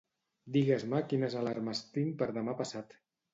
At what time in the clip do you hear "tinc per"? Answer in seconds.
1.99-2.29